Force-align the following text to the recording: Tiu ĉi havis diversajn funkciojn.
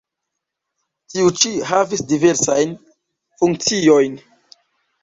Tiu 1.13 1.27
ĉi 1.41 1.51
havis 1.73 2.03
diversajn 2.15 2.75
funkciojn. 3.45 4.19